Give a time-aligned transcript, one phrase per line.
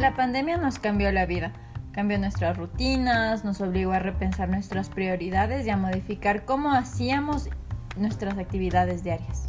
[0.00, 1.52] La pandemia nos cambió la vida,
[1.92, 7.48] cambió nuestras rutinas, nos obligó a repensar nuestras prioridades y a modificar cómo hacíamos
[7.96, 9.46] nuestras actividades diarias.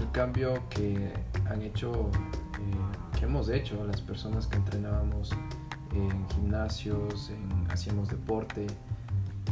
[0.00, 1.12] El cambio que
[1.50, 5.32] han hecho, eh, que hemos hecho las personas que entrenábamos
[5.92, 8.68] en gimnasios, en, hacíamos deporte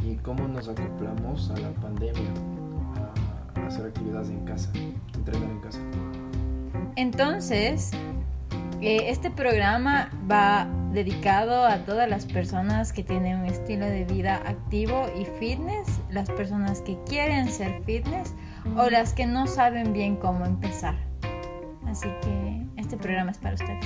[0.05, 2.31] y cómo nos acoplamos a la pandemia,
[3.55, 4.71] a, a hacer actividades en casa,
[5.13, 5.79] entrenar en casa.
[6.95, 7.91] Entonces,
[8.81, 14.41] eh, este programa va dedicado a todas las personas que tienen un estilo de vida
[14.45, 18.33] activo y fitness, las personas que quieren ser fitness
[18.75, 20.95] o las que no saben bien cómo empezar.
[21.85, 23.85] Así que este programa es para ustedes.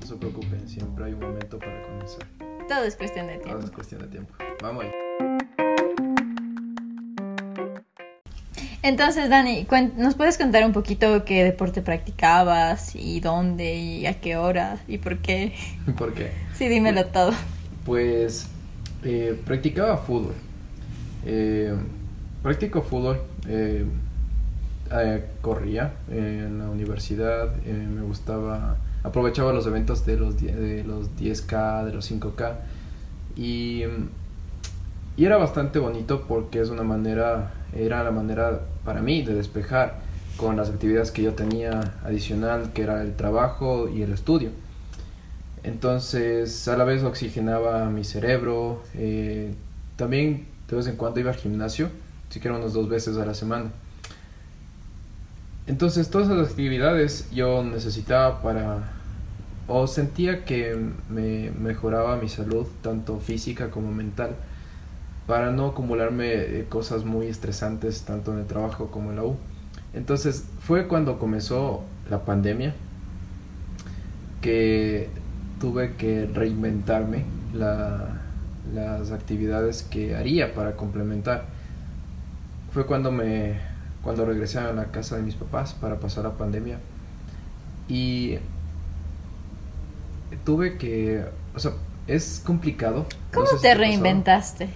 [0.00, 2.26] No se preocupen, siempre hay un momento para comenzar.
[2.68, 3.58] Todo es cuestión de tiempo.
[3.58, 4.34] Todo es cuestión de tiempo.
[4.62, 5.01] Vamos ahí.
[8.82, 9.64] Entonces, Dani,
[9.96, 14.98] ¿nos puedes contar un poquito qué deporte practicabas y dónde y a qué hora y
[14.98, 15.54] por qué?
[15.96, 16.32] ¿Por qué?
[16.54, 17.32] Sí, dímelo todo.
[17.84, 18.48] Pues
[19.04, 20.34] eh, practicaba fútbol.
[21.24, 21.72] Eh,
[22.42, 23.20] practico fútbol.
[23.46, 23.84] Eh,
[24.90, 27.54] eh, corría en la universidad.
[27.64, 28.78] me gustaba.
[29.04, 32.54] Aprovechaba los eventos de los, de los 10K, de los 5K.
[33.36, 33.84] Y,
[35.16, 40.00] y era bastante bonito porque es una manera era la manera para mí de despejar
[40.36, 44.50] con las actividades que yo tenía adicional, que era el trabajo y el estudio.
[45.62, 48.82] Entonces, a la vez oxigenaba mi cerebro.
[48.94, 49.54] Eh,
[49.96, 51.90] también de vez en cuando iba al gimnasio,
[52.30, 53.70] siquiera unas dos veces a la semana.
[55.66, 58.90] Entonces, todas esas actividades yo necesitaba para,
[59.68, 60.76] o sentía que
[61.08, 64.34] me mejoraba mi salud, tanto física como mental
[65.26, 69.36] para no acumularme eh, cosas muy estresantes tanto en el trabajo como en la U.
[69.94, 72.74] Entonces fue cuando comenzó la pandemia
[74.40, 75.08] que
[75.60, 81.44] tuve que reinventarme las actividades que haría para complementar.
[82.72, 86.78] Fue cuando me cuando regresé a la casa de mis papás para pasar la pandemia
[87.88, 88.38] y
[90.44, 91.24] tuve que,
[91.54, 91.72] o sea,
[92.06, 93.06] es complicado.
[93.32, 94.68] ¿Cómo te reinventaste?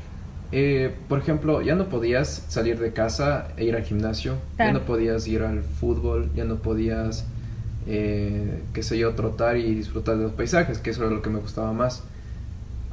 [0.53, 4.83] Eh, por ejemplo, ya no podías salir de casa e ir al gimnasio, ya no
[4.83, 7.25] podías ir al fútbol, ya no podías,
[7.89, 11.31] eh, qué sé yo, trotar y disfrutar de los paisajes, que eso era lo que
[11.31, 12.05] me gustaba más.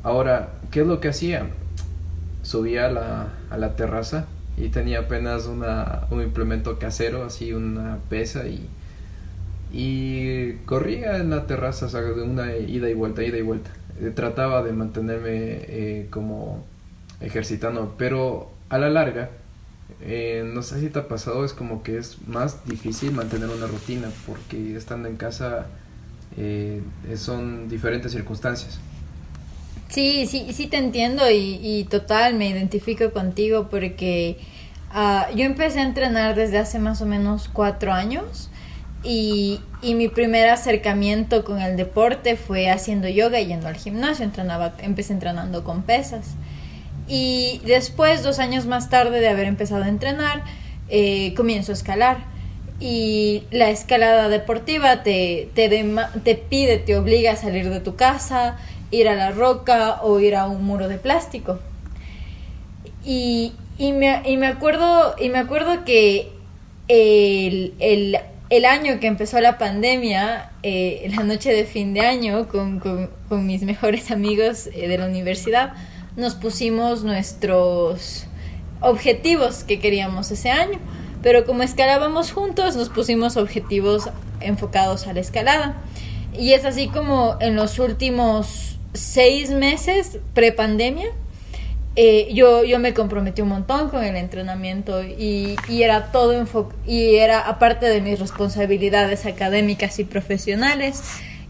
[0.02, 1.48] Ahora, ¿qué es lo que hacía?
[2.42, 4.26] Subía a la, a la terraza
[4.58, 8.68] y tenía apenas una, un implemento casero, así una pesa y,
[9.72, 13.70] y corría en la terraza, o de una ida y vuelta, ida y vuelta.
[14.02, 16.66] Eh, trataba de mantenerme como
[17.22, 19.30] ejercitando, pero a la larga,
[20.02, 23.68] eh, no sé si te ha pasado, es como que es más difícil mantener una
[23.68, 25.68] rutina porque estando en casa
[26.38, 26.82] eh,
[27.16, 28.80] son diferentes circunstancias.
[29.90, 34.40] Sí, sí, sí te entiendo y, total me identifico contigo porque
[34.92, 38.50] ah, yo empecé a entrenar desde hace más o menos cuatro años
[39.04, 44.26] y, y, mi primer acercamiento con el deporte fue haciendo yoga y yendo al gimnasio,
[44.26, 46.36] entrenaba, empecé entrenando con pesas.
[47.08, 50.44] Y después, dos años más tarde de haber empezado a entrenar,
[50.90, 52.18] eh, comienzo a escalar.
[52.80, 58.58] Y la escalada deportiva te, te, pide, te obliga a salir de tu casa,
[58.92, 61.60] ir a la roca o ir a un muro de plástico.
[63.06, 66.32] Y, y, me, y me, acuerdo, y me acuerdo que
[66.88, 68.18] el, el,
[68.50, 73.10] el año que empezó la pandemia, eh, la noche de fin de año, con, con,
[73.30, 75.74] con mis mejores amigos eh, de la universidad,
[76.16, 78.26] nos pusimos nuestros
[78.82, 80.80] objetivos que queríamos ese año.
[81.22, 84.10] Pero como escalábamos juntos, nos pusimos objetivos
[84.42, 85.82] enfocados a la escalada.
[86.38, 91.08] Y es así como en los últimos seis meses pre-pandemia,
[91.96, 96.34] eh, yo, yo me comprometí un montón con el entrenamiento y, y era todo
[96.88, 101.04] y era aparte de mis responsabilidades académicas y profesionales,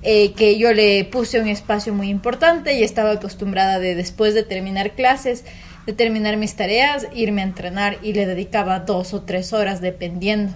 [0.05, 4.43] eh, que yo le puse un espacio muy importante y estaba acostumbrada de después de
[4.43, 5.45] terminar clases,
[5.85, 10.51] de terminar mis tareas, irme a entrenar y le dedicaba dos o tres horas dependiendo.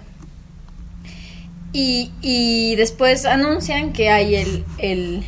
[1.72, 5.22] Y, y después anuncian que hay el, el,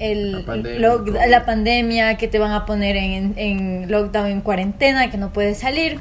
[0.00, 1.26] el la, pandemia.
[1.28, 5.58] la, pandemia, que te van a poner en, en lockdown, en cuarentena, que no puedes
[5.58, 5.98] salir.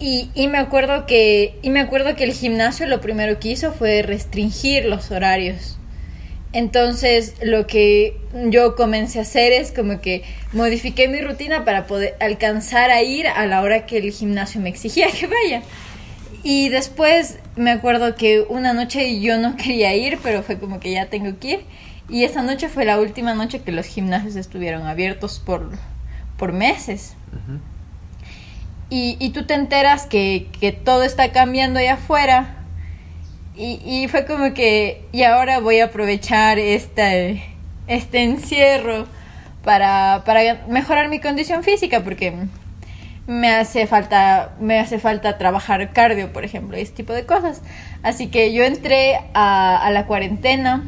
[0.00, 3.70] Y, y, me acuerdo que y me acuerdo que el gimnasio lo primero que hizo
[3.70, 5.78] fue restringir los horarios
[6.52, 8.16] entonces lo que
[8.48, 10.22] yo comencé a hacer es como que
[10.52, 14.68] modifiqué mi rutina para poder alcanzar a ir a la hora que el gimnasio me
[14.68, 15.62] exigía que vaya.
[16.42, 20.92] Y después me acuerdo que una noche yo no quería ir, pero fue como que
[20.92, 21.60] ya tengo que ir.
[22.08, 25.70] Y esa noche fue la última noche que los gimnasios estuvieron abiertos por,
[26.36, 27.14] por meses.
[28.90, 32.61] y, y, tú te enteras que, que, todo está cambiando allá afuera.
[33.54, 37.42] Y, y, fue como que, y ahora voy a aprovechar este,
[37.86, 39.06] este encierro
[39.62, 42.32] para, para mejorar mi condición física, porque
[43.26, 47.62] me hace falta me hace falta trabajar cardio por ejemplo ese tipo de cosas.
[48.02, 50.82] Así que yo entré a, a, la cuarentena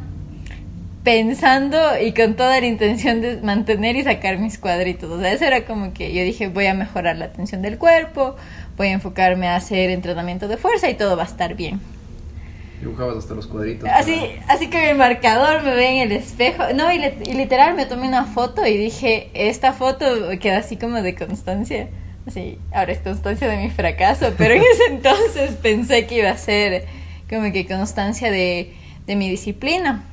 [1.05, 5.11] pensando y con toda la intención de mantener y sacar mis cuadritos.
[5.11, 8.37] O sea eso era como que yo dije voy a mejorar la tensión del cuerpo
[8.77, 11.81] voy a enfocarme a hacer entrenamiento de fuerza y todo va a estar bien
[12.81, 16.93] dibujabas hasta los cuadritos así así que mi marcador me ve en el espejo no
[16.93, 20.07] y, y literal me tomé una foto y dije esta foto
[20.41, 21.89] queda así como de constancia
[22.33, 26.39] Sí, ahora es constancia de mi fracaso, pero en ese entonces pensé que iba a
[26.39, 26.87] ser
[27.29, 28.73] como que constancia de,
[29.07, 30.05] de mi disciplina.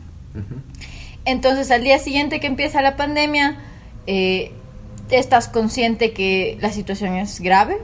[1.24, 3.58] Entonces al día siguiente que empieza la pandemia,
[4.08, 4.52] eh,
[5.10, 7.78] estás consciente que la situación es grave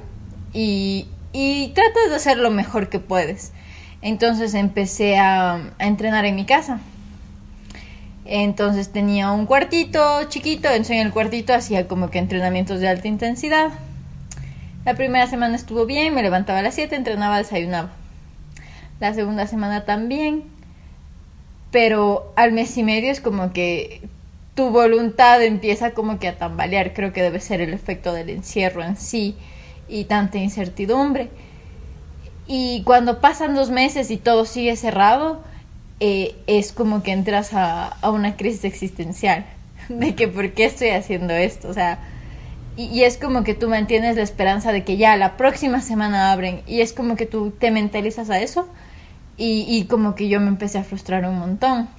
[0.53, 3.53] y, y tratas de hacer lo mejor que puedes.
[4.01, 6.79] Entonces empecé a, entrenar en mi casa.
[8.25, 13.07] Entonces tenía un cuartito chiquito, entonces en el cuartito hacía como que entrenamientos de alta
[13.07, 13.71] intensidad
[14.87, 17.89] la primera semana estuvo bien, me levantaba a las 7, entrenaba, desayunaba.
[19.01, 20.45] La segunda semana también.
[21.71, 23.99] Pero al mes y medio es como que
[24.55, 26.93] tu voluntad empieza como que a tambalear.
[26.93, 29.35] Creo que debe ser el efecto del encierro en sí
[29.89, 31.31] y tanta incertidumbre.
[32.47, 35.41] Y cuando pasan dos meses y todo sigue cerrado,
[35.99, 39.45] eh, es como que entras a, a una crisis existencial.
[39.89, 41.69] De que, ¿por qué estoy haciendo esto?
[41.69, 41.99] O sea,
[42.77, 46.61] y, es como que tú mantienes la esperanza de que ya la próxima semana abren
[46.67, 48.67] y es como que tú te mentalizas a eso
[49.35, 51.89] y, y como que yo me empecé a frustrar un montón.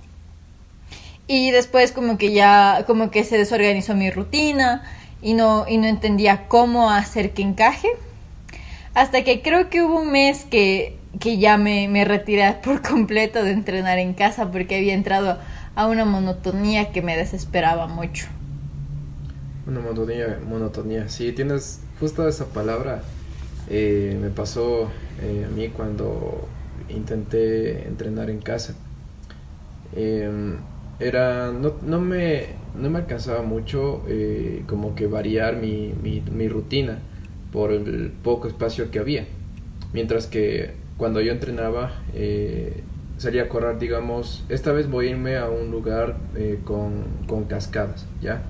[1.27, 4.85] Y después como que ya, como que se desorganizó mi rutina
[5.21, 7.89] y no, y no entendía cómo hacer que encaje.
[8.99, 13.45] Hasta que creo que hubo un mes que, que ya me, me retiré por completo
[13.45, 15.39] de entrenar en casa porque había entrado
[15.77, 18.27] a una monotonía que me desesperaba mucho.
[19.69, 21.09] Una monotonía, monotonía.
[21.09, 23.03] Sí, tienes justo esa palabra.
[23.71, 24.91] Eh, me pasó
[25.23, 26.49] eh, a mí cuando
[26.89, 28.75] intenté entrenar en casa.
[29.95, 30.57] Em,
[30.99, 36.49] era, no, no, me, no me alcanzaba mucho eh, como que variar mi, mi, mi,
[36.49, 36.99] rutina
[37.53, 39.27] por el poco espacio que había.
[39.93, 41.93] Mientras que cuando yo entrenaba
[43.19, 46.17] salía a correr, digamos, esta vez voy a irme a un lugar
[46.65, 48.43] con, con cascadas, ¿ya?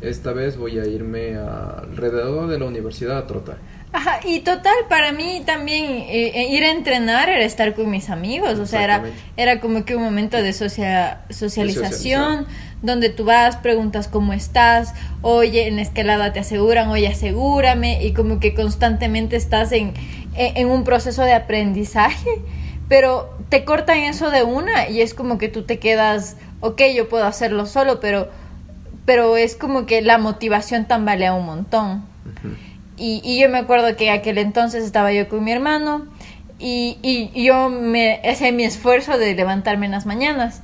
[0.00, 3.56] esta vez voy a irme alrededor de la universidad a trotar.
[3.90, 8.10] Ajá, y total, para mí también eh, eh, ir a entrenar era estar con mis
[8.10, 9.02] amigos, o sea, era,
[9.36, 12.46] era como que un momento de socialización,
[12.82, 18.12] donde tú vas, preguntas cómo estás, oye, en la escalada te aseguran, oye, asegúrame, y
[18.12, 19.94] como que constantemente estás en,
[20.34, 22.30] en un proceso de aprendizaje,
[22.88, 27.08] pero te cortan eso de una y es como que tú te quedas, ok, yo
[27.08, 28.28] puedo hacerlo solo, pero
[29.04, 32.04] pero es como que la motivación tambalea un montón.
[32.98, 36.06] y, y, yo me acuerdo que aquel entonces estaba yo con mi hermano
[36.58, 40.60] y, y yo me hacía mi esfuerzo de levantarme en las mañanas.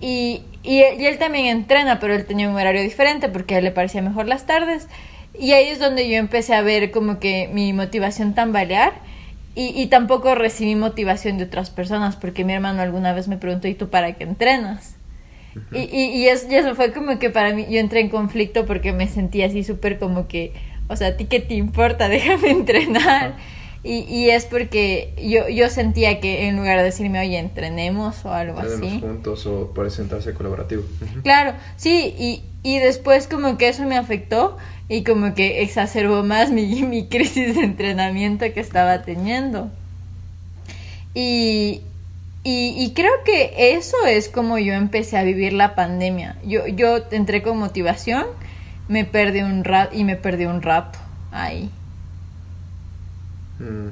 [0.00, 3.70] Y, y, él también entrena, pero él tenía un horario diferente porque a él le
[3.70, 4.88] parecía mejor las tardes.
[5.38, 8.92] Y ahí es donde yo empecé a ver como que mi motivación tambalear.
[9.54, 13.68] Y, y tampoco recibí motivación de otras personas porque mi hermano alguna vez me preguntó,
[13.68, 14.96] ¿y tú para qué entrenas?
[15.72, 19.46] Y, y, eso, fue como que para mí, yo entré en conflicto porque me sentía
[19.46, 20.52] así súper como que,
[20.88, 22.08] o sea, ¿a ti qué te importa?
[22.10, 23.36] Déjame entrenar.
[23.88, 28.32] Y, y es porque yo, yo sentía que en lugar de decirme, oye, entrenemos o
[28.32, 28.98] algo así.
[29.00, 30.82] juntos o presentarse colaborativo.
[31.22, 34.56] Claro, sí, y, y después como que eso me afectó
[34.88, 39.70] y como que exacerbó más mi, mi crisis de entrenamiento que estaba teniendo.
[41.14, 41.82] Y,
[42.42, 46.36] y, creo que eso es como yo empecé a vivir la pandemia.
[46.44, 48.26] Yo, yo entré con motivación,
[48.88, 50.98] me perdí un rato y me perdí un rato
[51.30, 51.70] ahí.
[53.58, 53.88] Mm.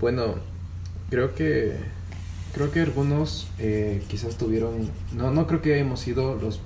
[0.00, 0.34] Bueno,
[1.10, 1.76] creo que
[2.54, 6.60] creo que algunos eh, quizás tuvieron no no creo que hemos sido los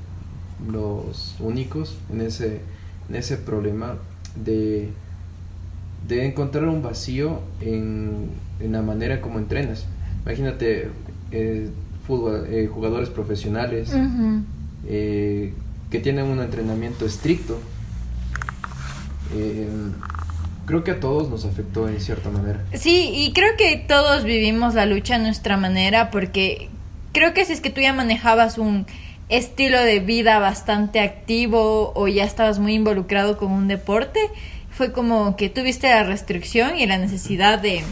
[0.70, 2.60] los únicos en ese
[3.08, 3.96] en ese problema
[4.44, 4.90] de
[6.08, 9.86] de encontrar un vacío en, en la manera como entrenas
[10.24, 10.88] Imagínate,
[11.32, 11.68] eh,
[12.06, 13.90] fútbol, eh, jugadores profesionales
[14.86, 15.52] eh,
[15.90, 17.58] que tienen un entrenamiento estricto.
[20.66, 22.64] Creo que a todos nos afectó en cierta manera.
[22.74, 26.68] Sí, y creo que todos vivimos la lucha a nuestra manera porque
[27.12, 28.86] creo que si es que tú ya manejabas un
[29.28, 34.20] estilo de vida bastante activo o ya estabas muy involucrado con un deporte,
[34.70, 37.82] fue como que tuviste la restricción y la necesidad de,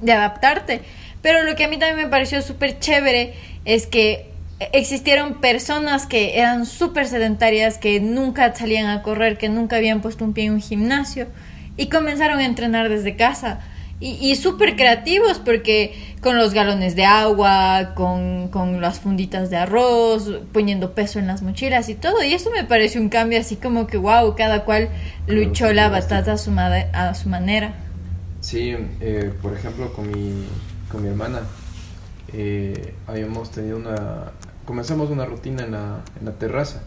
[0.00, 0.80] de adaptarte.
[1.22, 4.30] Pero lo que a mí también me pareció súper chévere es que
[4.72, 10.24] existieron personas que eran súper sedentarias, que nunca salían a correr, que nunca habían puesto
[10.24, 11.26] un pie en un gimnasio
[11.76, 13.60] y comenzaron a entrenar desde casa.
[14.00, 19.56] Y, y súper creativos porque con los galones de agua, con, con, las funditas de
[19.56, 22.22] arroz, poniendo peso en las mochilas y todo.
[22.24, 24.88] Y eso me pareció un cambio así como que, wow, cada cual
[25.26, 27.74] luchó la batalla a su, a su manera.
[28.40, 30.44] Sí, eh, por ejemplo, con mi,
[30.90, 31.40] con mi hermana,
[32.32, 34.32] eh, habíamos tenido una...
[34.64, 36.82] Comenzamos una rutina en la, en la terraza.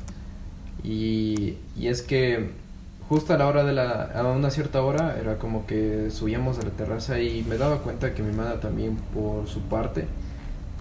[0.84, 2.52] Y, y es que
[3.10, 6.64] justo a la hora de la, a una cierta hora era como que subíamos a
[6.64, 10.06] la terraza y me daba cuenta que mi hermana también por su parte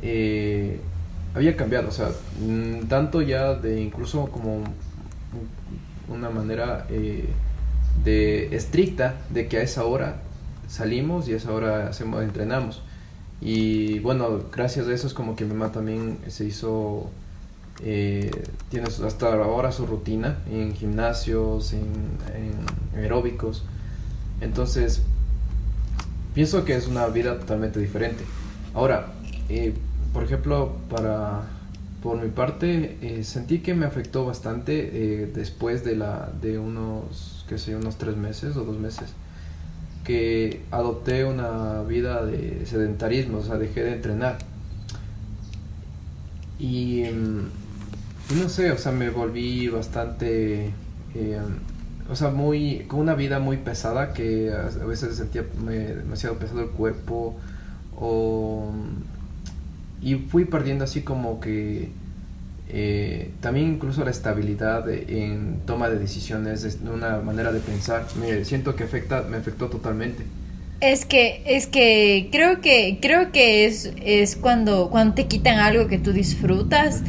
[0.03, 0.81] eh,
[1.35, 4.65] había cambiado, o sea, mm, tanto ya de incluso como
[6.09, 7.29] una manera eh,
[8.05, 10.17] de estricta de que a esa hora
[10.69, 12.83] salimos y a esa hora hacemos, entrenamos.
[13.41, 17.11] Y bueno, gracias a eso es como que mi mamá también se hizo
[17.83, 18.31] eh,
[18.71, 21.85] tiene hasta ahora su rutina en gimnasios, en,
[22.97, 23.65] aeróbicos.
[24.41, 25.03] Entonces,
[26.35, 28.25] pienso que es una vida totalmente diferente.
[28.75, 29.13] Ahora,
[29.49, 29.75] eh,
[30.13, 31.45] por ejemplo, para
[32.07, 37.45] por mi parte, eh, sentí que me afectó bastante eh, después de la de unos,
[37.49, 39.13] qué sé, unos tres meses o dos meses
[40.05, 44.39] que adopté una vida de sedentarismo, o sea, dejé de entrenar.
[46.61, 47.66] Y mm,
[48.35, 50.71] no sé, o sea, me volví bastante,
[51.15, 51.41] eh,
[52.11, 56.71] o sea, muy, con una vida muy pesada que a veces sentía demasiado pesado el
[56.71, 57.37] cuerpo
[57.97, 58.73] o,
[60.03, 61.91] y fui perdiendo así como que
[62.69, 68.75] eh, también incluso la estabilidad en toma de decisiones, una manera de pensar, me siento
[68.75, 70.25] que afecta, me afectó totalmente.
[70.81, 75.87] Es que, es que creo que, creo que es, es cuando, cuando te quitan algo
[75.87, 77.03] que tú disfrutas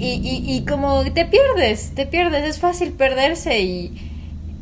[0.00, 3.92] y, y, como te pierdes, te pierdes, es fácil perderse y,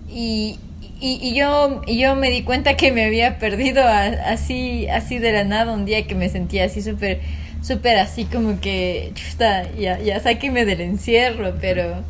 [0.09, 0.59] y,
[1.01, 5.73] y, yo, yo me di cuenta que me había perdido así, así de la nada
[5.73, 7.21] un día que me sentía así súper,
[7.61, 12.03] súper así como que, chuta, ya, ya sáqueme del encierro, pero,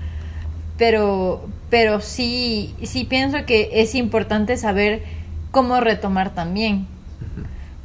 [0.78, 5.02] pero, pero sí, sí pienso que es importante saber
[5.50, 6.86] cómo retomar también,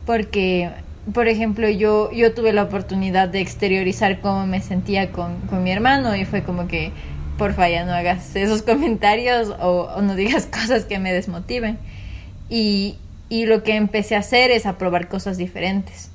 [0.06, 0.70] porque
[1.14, 5.72] por ejemplo, yo, yo tuve la oportunidad de exteriorizar cómo me sentía con, con mi
[5.72, 6.92] hermano y fue como que,
[7.38, 11.80] porfa, ya no hagas esos comentarios o, no digas cosas que me desmotiven.
[12.50, 12.98] Y,
[13.30, 16.12] y, lo que empecé a hacer es a probar cosas diferentes.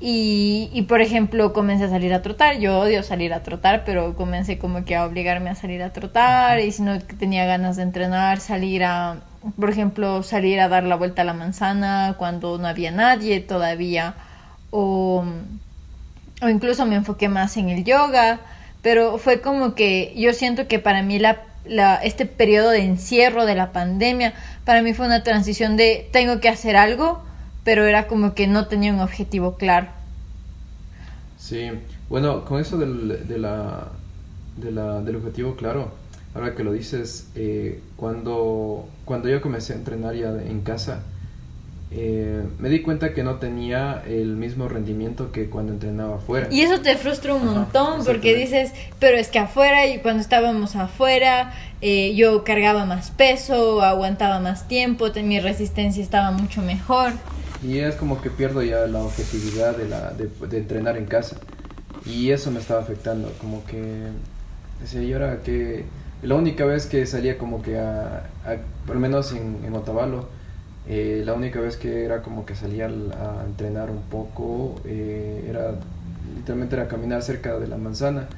[0.00, 2.58] Y, y, por ejemplo, comencé a salir a trotar.
[2.58, 6.58] Yo odio salir a trotar, pero comencé como que a obligarme a salir a trotar.
[6.60, 9.20] Y si no tenía ganas de entrenar, salir a,
[9.58, 14.14] por ejemplo, salir a dar la vuelta a la manzana cuando no había nadie todavía,
[14.70, 15.24] o,
[16.40, 18.40] o incluso me enfoqué más en el yoga,
[18.82, 23.46] pero fue como que yo siento que para mí la, la, este periodo de encierro
[23.46, 24.34] de la pandemia,
[24.64, 27.22] para mí fue una transición de tengo que hacer algo,
[27.64, 29.88] pero era como que no tenía un objetivo claro.
[31.38, 31.70] Sí,
[32.08, 33.88] bueno, con eso del, de la,
[34.56, 35.92] de la, del objetivo claro,
[36.34, 41.02] ahora que lo dices, eh, cuando, cuando yo comencé a entrenar ya en casa,
[41.94, 46.48] eh, me di cuenta que no tenía el mismo rendimiento que cuando entrenaba afuera.
[46.50, 50.74] Y eso te frustra un montón porque dices, pero es que afuera y cuando estábamos
[50.74, 57.12] afuera eh, yo cargaba más peso, aguantaba más tiempo, mi resistencia estaba mucho mejor.
[57.62, 61.36] Y es como que pierdo ya la objetividad de, la, de, de entrenar en casa.
[62.06, 63.82] Y eso me estaba afectando, como que
[64.80, 65.84] decía, ¿y ahora qué?
[66.22, 68.24] La única vez que salía como que a,
[68.86, 70.28] por lo menos en, en Otavalo,
[70.88, 75.74] eh, la única vez que era como que salía a entrenar un poco, eh, era
[76.36, 78.28] literalmente era caminar cerca de la manzana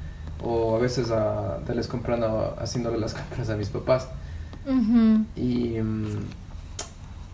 [0.43, 4.07] o a veces a darles comprando, haciéndole las compras a mis papás.
[5.35, 6.25] y, mm,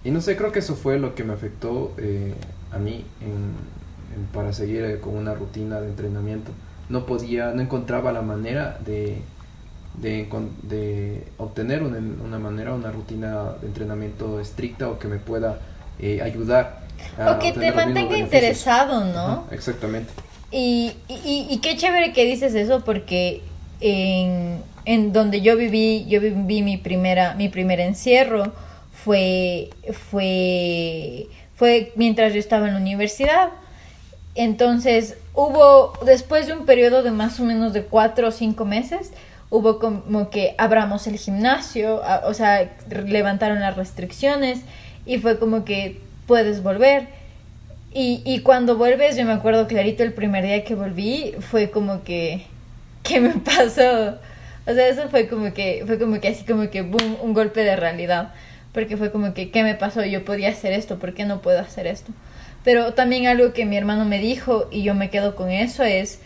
[0.03, 2.33] y no sé, creo que eso fue lo que me afectó eh,
[2.71, 3.05] a mí
[4.33, 6.51] para seguir con una rutina de entrenamiento.
[6.89, 9.21] No podía, no encontraba la manera de
[9.93, 10.27] de,
[10.63, 15.59] de obtener una, una, manera, una rutina de entrenamiento estricta o que me pueda
[15.99, 16.81] eh, ayudar.
[17.17, 19.45] A o que te mantenga interesado, ¿no?
[19.51, 20.11] exactamente.
[20.51, 23.41] Y, y, y, qué chévere que dices eso porque
[23.79, 28.51] en, en donde yo viví, yo viví mi primera, mi primer encierro
[28.91, 29.69] fue,
[30.09, 33.49] fue, fue mientras yo estaba en la universidad
[34.35, 39.11] Entonces hubo, después de un periodo de más o menos de cuatro o cinco meses,
[39.51, 42.71] hubo como que abramos el gimnasio, o sea,
[43.05, 44.61] levantaron las restricciones
[45.05, 47.09] y fue como que puedes volver.
[47.93, 52.03] Y, y cuando vuelves, yo me acuerdo clarito el primer día que volví, fue como
[52.03, 52.45] que,
[53.03, 54.17] ¿qué me pasó?
[54.65, 57.63] O sea, eso fue como que, fue como que así como que, boom, un golpe
[57.63, 58.33] de realidad.
[58.73, 60.05] Porque fue como que, ¿qué me pasó?
[60.05, 62.13] Yo podía hacer esto, ¿por qué no puedo hacer esto?
[62.63, 66.21] Pero también algo que mi hermano me dijo y yo me quedo con eso es,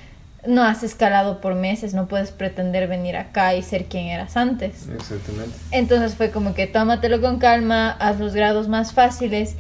[0.48, 4.88] no has escalado por meses, no puedes pretender venir acá y ser quien eras antes.
[4.94, 5.56] Exactamente.
[5.72, 9.56] Entonces fue como que tómatelo con calma, haz los grados más fáciles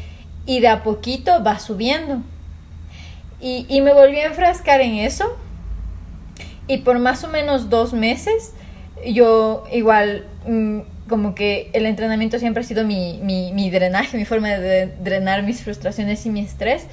[0.45, 2.21] y de a poquito va subiendo.
[3.41, 5.37] Y, y me volví a enfrascar en eso
[6.67, 8.53] y por más o menos dos meses
[9.05, 14.25] yo igual mm, como que el entrenamiento siempre ha sido mi, mi, mi drenaje, mi
[14.25, 16.87] forma de drenar mis frustraciones y mi estrés.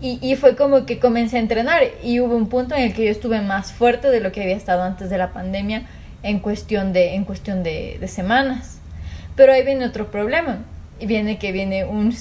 [0.00, 3.06] Y, y, fue como que comencé a entrenar y hubo un punto en el que
[3.06, 5.86] yo estuve más fuerte de lo que había estado antes de la pandemia
[6.22, 8.78] en cuestión de, en cuestión de, de semanas.
[9.36, 10.58] Pero ahí viene otro problema.
[10.98, 12.14] Y viene que viene un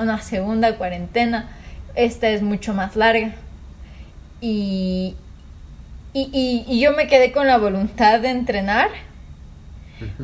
[0.00, 1.48] una segunda cuarentena.
[1.94, 3.32] Esta es mucho más larga.
[4.40, 5.16] Y,
[6.12, 8.90] y, y, y yo me quedé con la voluntad de entrenar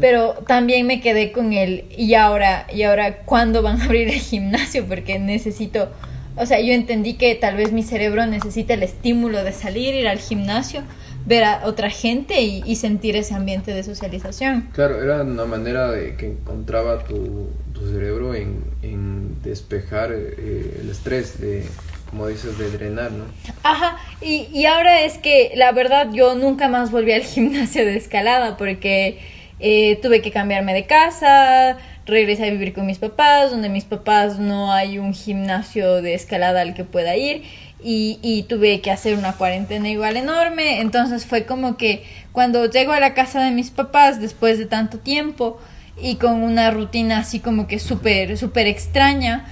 [0.01, 4.21] pero también me quedé con el y ahora y ahora cuándo van a abrir el
[4.21, 5.91] gimnasio porque necesito
[6.37, 10.09] o sea yo entendí que tal vez mi cerebro necesita el estímulo de salir ir
[10.09, 10.83] al gimnasio
[11.27, 16.17] ver a otra gente y, sentir ese ambiente de socialización claro era una manera de
[16.17, 21.65] que encontraba tu, tu cerebro en, en despejar eh, el estrés de
[22.11, 23.25] como dices, de drenar, ¿no?
[23.65, 27.97] Ajá, y, y ahora es que la verdad yo nunca más volví al gimnasio de
[27.97, 29.19] escalada porque
[29.61, 34.39] eh, tuve que cambiarme de casa, regresé a vivir con mis papás, donde mis papás
[34.39, 37.43] no hay un gimnasio de escalada al que pueda ir.
[37.87, 40.81] Y, tuve que hacer una cuarentena igual enorme.
[40.81, 44.99] Entonces fue como que cuando llego a la casa de mis papás después de tanto
[44.99, 45.59] tiempo
[46.01, 49.45] y con una rutina así como que súper, súper extraña,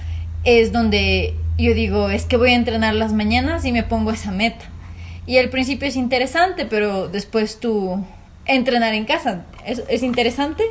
[0.43, 4.31] es donde yo digo, es que voy a entrenar las mañanas y me pongo esa
[4.31, 4.65] meta.
[5.27, 8.03] Y al principio es interesante, pero después tú
[8.45, 9.45] entrenar en casa.
[9.65, 10.63] Es interesante,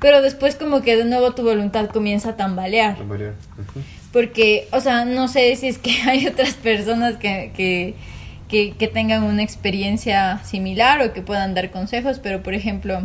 [0.00, 2.96] pero después como que de nuevo tu voluntad comienza a tambalear.
[2.96, 3.34] tambalear.
[4.12, 7.94] Porque, o sea, no sé si es que hay otras personas que, que,
[8.48, 13.02] que, que, tengan una experiencia similar o que puedan dar consejos, pero por ejemplo,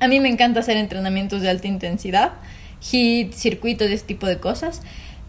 [0.00, 2.32] a mí me encanta hacer entrenamientos de alta intensidad,
[2.80, 4.82] hit, circuitos, ese tipo de cosas.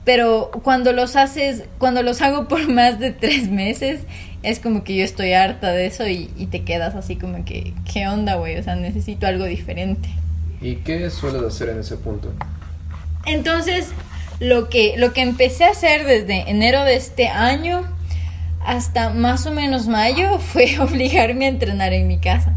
[0.06, 4.02] Pero cuando los haces, cuando los hago por más de tres meses,
[4.42, 7.74] es como que yo estoy harta de eso y, y te quedas así como que,
[7.92, 8.58] ¿qué onda, güey?
[8.58, 10.10] O sea, necesito algo diferente.
[10.64, 12.32] ¿Y qué sueles hacer en ese punto?
[13.26, 13.90] Entonces,
[14.40, 17.84] lo que, lo que empecé a hacer desde enero de este año
[18.66, 22.54] hasta más o menos mayo fue obligarme a entrenar en mi casa.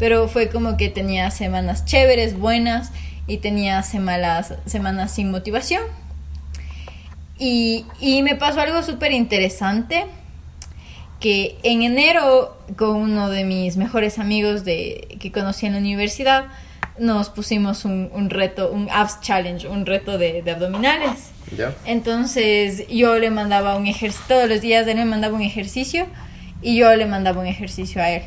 [0.00, 2.90] Pero fue como que tenía semanas chéveres, buenas,
[3.28, 5.82] y tenía semanas, semanas sin motivación.
[7.38, 10.06] Y, y me pasó algo súper interesante
[11.20, 16.46] que en enero con uno de mis mejores amigos de, que conocí en la universidad
[16.98, 21.30] nos pusimos un, un reto, un abs challenge, un reto de, de abdominales.
[21.84, 26.06] Entonces yo le mandaba un ejercicio, todos los días él me mandaba un ejercicio
[26.62, 28.22] y yo le mandaba un ejercicio a él.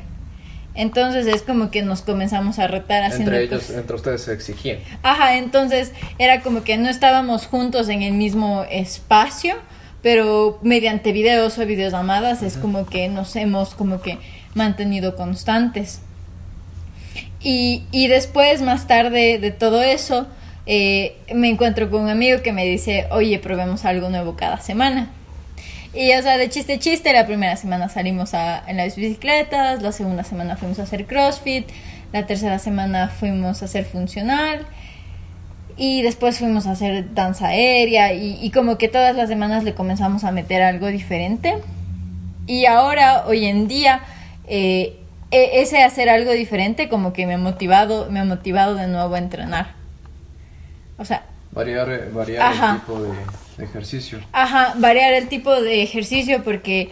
[0.76, 4.78] Entonces es como que nos comenzamos a retar haciendo entre ellos, entre ustedes se exigían.
[5.02, 9.56] Ajá, entonces era como que no estábamos juntos en el mismo espacio,
[10.04, 14.20] pero mediante videos o videollamadas es como que nos hemos como que
[14.54, 16.02] mantenido constantes.
[17.42, 20.28] Y, y después, más tarde de todo eso,
[20.66, 25.12] eh, me encuentro con un amigo que me dice, oye, probemos algo nuevo cada semana.
[25.94, 29.92] Y, o sea, de chiste chiste, la primera semana salimos a, en las bicicletas, la
[29.92, 31.68] segunda semana fuimos a hacer CrossFit,
[32.12, 34.66] la tercera semana fuimos a hacer funcional,
[35.78, 39.76] y después fuimos a hacer danza aérea y, y, como que todas las semanas le
[39.76, 41.56] comenzamos a meter algo diferente.
[42.48, 44.02] Y ahora, hoy en día,
[44.48, 44.98] eh,
[45.32, 49.20] ese hacer algo diferente como que me ha motivado, me ha motivado de nuevo a
[49.20, 49.74] entrenar.
[50.98, 51.24] O sea...
[51.52, 54.20] Variar, variar el tipo de, ejercicio.
[54.32, 56.90] Ajá, variar el tipo de ejercicio porque...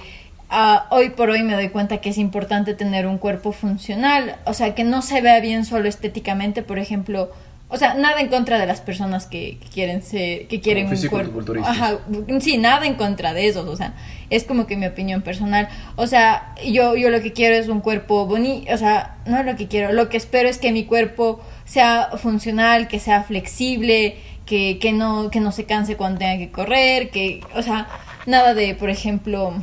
[0.48, 4.54] Uh, hoy por hoy me doy cuenta que es importante tener un cuerpo funcional, o
[4.54, 7.32] sea, que no se vea bien solo estéticamente, por ejemplo,
[7.76, 11.42] o sea, nada en contra de las personas que, quieren ser, que quieren un cuerpo.
[11.62, 12.00] Ajá,
[12.40, 13.94] sí, nada en contra de esos, o sea,
[14.30, 15.68] es como que mi opinión personal.
[15.98, 19.46] O sea, yo, yo lo que quiero es un cuerpo bonito, o sea, no es
[19.46, 24.16] lo que quiero, lo que espero es que mi cuerpo sea funcional, que sea flexible,
[24.46, 27.90] que, que no, que no se canse cuando tenga que correr, que, o sea,
[28.26, 29.54] nada de, por ejemplo,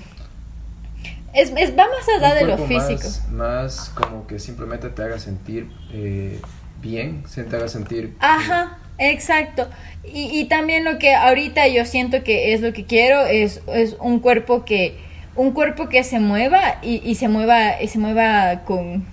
[1.33, 3.09] es, es, va más allá de lo físico.
[3.31, 6.38] Más, como que simplemente te haga sentir eh,
[6.83, 8.14] bien, se te haga sentir...
[8.18, 9.68] Ajá, exacto.
[10.05, 13.97] Y, y, también lo que ahorita yo siento que es lo que quiero es, es
[14.01, 14.99] un cuerpo que
[15.35, 19.05] un cuerpo que se mueva y, y se mueva y se mueva con,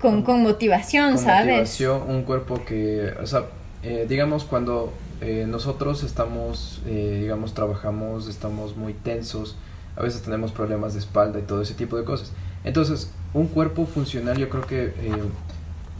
[0.00, 1.46] con, con motivación, con ¿sabes?
[1.46, 3.44] Motivación, un cuerpo que, o sea,
[3.82, 9.56] eh, digamos cuando eh, nosotros estamos, eh, digamos, trabajamos, estamos muy tensos,
[9.96, 12.32] a veces tenemos problemas de espalda y todo ese tipo de cosas.
[12.64, 14.92] Entonces, un cuerpo funcional, yo creo que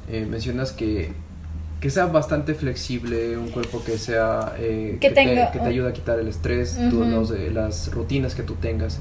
[0.09, 1.13] eh, mencionas que,
[1.81, 5.93] que sea bastante flexible, un cuerpo que sea eh, que, te, que, te, ayude a
[5.93, 7.11] quitar el estrés, uh -huh.
[7.11, 9.01] los, las rutinas que tú tengas.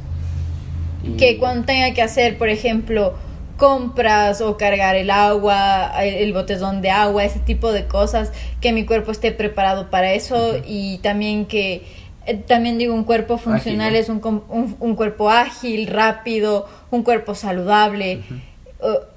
[1.03, 1.17] Y...
[1.17, 3.13] Que cuando tenga que hacer, por ejemplo,
[3.57, 8.85] compras o cargar el agua, el botezón de agua, ese tipo de cosas, que mi
[8.85, 10.63] cuerpo esté preparado para eso uh -huh.
[10.67, 11.83] y también que
[12.25, 14.17] eh, también digo, un cuerpo funcional ágil, ¿no?
[14.17, 18.17] es un, un, un, cuerpo ágil, rápido, un cuerpo saludable.
[18.17, 18.54] Uh -huh.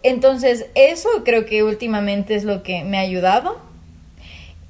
[0.02, 3.60] Entonces, eso creo que últimamente es lo que me ha ayudado.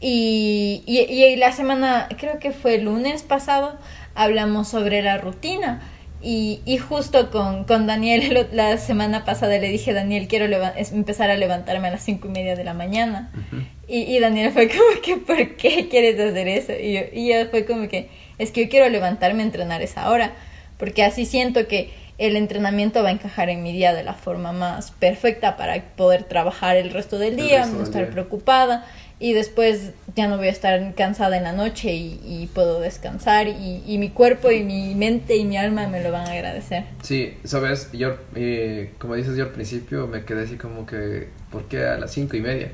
[0.00, 3.76] Y, y, y, la semana, creo que fue el lunes pasado,
[4.14, 5.82] hablamos sobre la rutina.
[6.20, 10.46] Y, y justo con, con Daniel la semana pasada le dije, Daniel, quiero
[10.90, 13.30] empezar a levantarme a las cinco y media de la mañana.
[13.34, 13.66] Uh -huh.
[13.86, 16.72] y, y, Daniel fue como que, ¿por qué quieres hacer eso?
[16.72, 18.08] Y yo, y yo fue como que,
[18.38, 20.32] es que yo quiero levantarme a entrenar esa hora,
[20.76, 24.52] porque así siento que el entrenamiento va a encajar en mi día de la forma
[24.52, 28.10] más perfecta para poder trabajar el resto del día, resto no estar día.
[28.10, 28.86] preocupada
[29.20, 33.48] y después ya no voy a estar cansada en la noche y, y puedo descansar
[33.48, 36.84] y, y, mi cuerpo y mi mente y mi alma me lo van a agradecer.
[37.02, 41.64] Sí, sabes, yo, eh, como dices yo al principio, me quedé así como que, ¿por
[41.64, 42.70] qué a las cinco y media?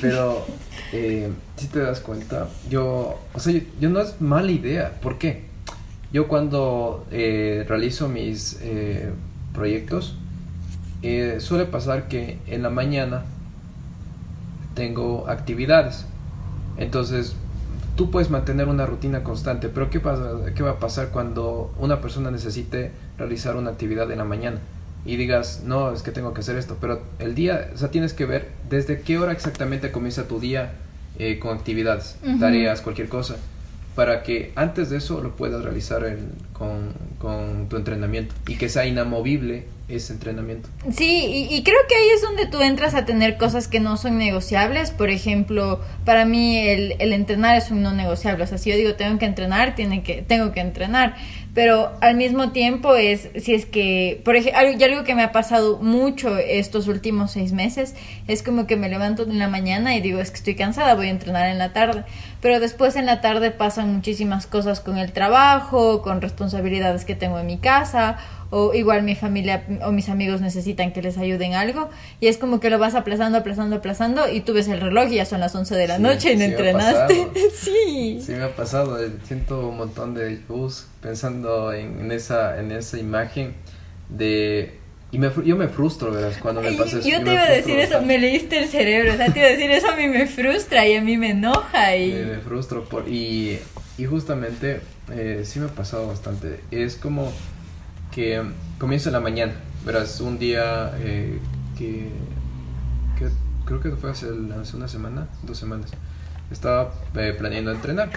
[0.00, 0.46] Pero
[0.92, 4.92] eh, si te das cuenta, yo, o sea, yo, yo, no es mala idea.
[5.00, 5.47] ¿Por qué?
[6.12, 9.10] Yo cuando eh, realizo mis eh,
[9.52, 10.14] proyectos,
[11.02, 13.24] eh, suele pasar que en la mañana
[14.74, 16.06] tengo actividades.
[16.76, 17.34] Entonces,
[17.96, 22.00] tú puedes mantener una rutina constante, pero ¿qué, pasa, ¿qué va a pasar cuando una
[22.00, 24.58] persona necesite realizar una actividad en la mañana?
[25.04, 28.12] y digas, no, es que tengo que hacer esto, pero el día, o sea, tienes
[28.12, 30.72] que ver desde qué hora exactamente comienza tu día
[31.18, 32.40] eh, con actividades, uh -huh.
[32.40, 33.36] tareas, cualquier cosa,
[33.98, 38.68] para que antes de eso lo puedas realizar en, con, con, tu entrenamiento y que
[38.68, 40.68] sea inamovible ese entrenamiento.
[40.90, 44.18] Sí, y, creo que ahí es donde tú entras a tener cosas que no son
[44.18, 44.90] negociables.
[44.90, 48.44] Por ejemplo, para mí el, el entrenar es un no negociable.
[48.44, 51.16] O sea, si yo digo tengo que entrenar, tiene que, tengo que entrenar
[51.58, 55.78] pero al mismo tiempo es, si es que, por ejemplo, algo que me ha pasado
[55.78, 57.96] mucho estos últimos seis meses,
[58.28, 61.08] es como que me levanto en la mañana y digo, es que estoy cansada, voy
[61.08, 62.04] a entrenar en la tarde,
[62.40, 67.40] pero después en la tarde pasan muchísimas cosas con el trabajo, con responsabilidades que tengo
[67.40, 68.18] en mi casa,
[68.50, 72.60] o igual mi familia o mis amigos necesitan que les ayuden algo y es como
[72.60, 75.54] que lo vas aplazando, aplazando, aplazando y tú ves el reloj y ya son las
[75.54, 77.28] 11 de la sí, noche y no sí entrenaste.
[77.54, 78.20] sí.
[78.24, 82.72] Sí me ha pasado, eh, siento un montón de bus pensando en, en esa en
[82.72, 83.54] esa imagen
[84.08, 84.78] de
[85.10, 87.08] y me, yo me frustro, verás, cuando me pasa eso.
[87.08, 89.48] Yo, yo te iba a decir eso, me leíste el cerebro, o sea, te iba
[89.48, 92.12] a decir eso a mí me frustra y a mí me enoja y...
[92.12, 93.58] Me, me frustro por, y,
[93.96, 94.80] y justamente
[95.10, 96.60] eh, sí me ha pasado bastante.
[96.70, 97.32] Es como
[98.10, 98.42] que
[98.78, 101.38] comienza en la mañana, verás, un día eh,
[101.76, 102.10] que,
[103.64, 104.28] creo que fue hace,
[104.60, 105.90] hace, una semana, dos semanas,
[106.50, 108.10] estaba eh, planeando entrenar.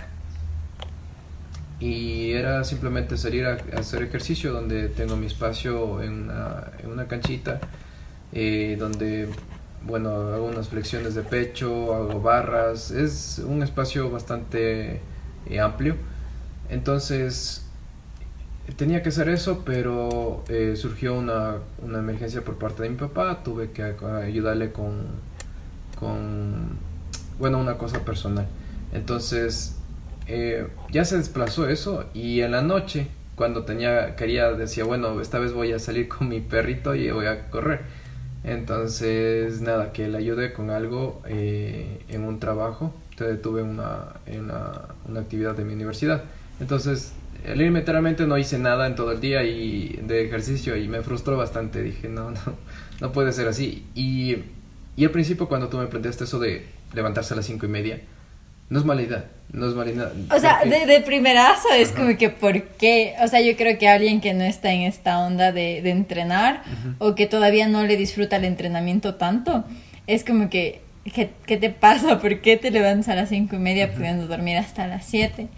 [1.79, 7.07] Y era simplemente salir a, hacer ejercicio donde tengo mi espacio en una, en una
[7.07, 7.59] canchita
[8.33, 9.27] eh, donde
[9.83, 15.01] bueno hago unas flexiones de pecho hago barras es un espacio bastante
[15.59, 15.95] amplio.
[16.69, 17.65] Entonces
[18.77, 23.43] tenía que hacer eso pero eh, surgió una, una, emergencia por parte de mi papá.
[23.43, 25.07] Tuve que ayudarle con
[25.99, 26.77] con
[27.39, 28.47] bueno una cosa personal.
[28.93, 29.75] Entonces
[30.27, 35.39] eh, ya se desplazó eso y en la noche cuando tenía quería decía bueno esta
[35.39, 37.81] vez voy a salir con mi perrito y voy a correr
[38.43, 42.93] entonces nada que le ayude con algo eh, en un trabajo.
[43.11, 46.23] Entonces tuve una, una, una actividad de mi universidad.
[46.59, 47.13] Entonces
[47.55, 51.81] literalmente no hice nada en todo el día y de ejercicio y me frustró bastante
[51.81, 52.39] dije no no
[52.99, 54.37] no puede ser así y,
[54.95, 57.99] y al principio cuando tú me planteaste eso de levantarse a las cinco y media
[58.71, 60.11] no es mala idea, no es mala idea.
[60.33, 61.99] O sea, de, de, primerazo es Ajá.
[61.99, 63.15] como que ¿por qué?
[63.21, 66.61] O sea, yo creo que alguien que no está en esta onda de, de entrenar
[66.63, 66.95] Ajá.
[66.99, 69.65] o que todavía no le disfruta el entrenamiento tanto,
[70.07, 70.79] es como que,
[71.13, 72.21] ¿qué, qué te pasa?
[72.21, 73.95] ¿Por qué te levantas a las cinco y media Ajá.
[73.95, 75.49] pudiendo dormir hasta las siete?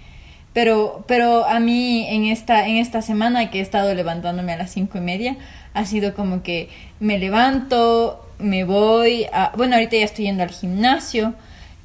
[0.54, 4.72] Pero, pero a mí en esta, en esta semana que he estado levantándome a las
[4.72, 5.36] cinco y media,
[5.74, 10.52] ha sido como que me levanto, me voy, a, bueno, ahorita ya estoy yendo al
[10.52, 11.34] gimnasio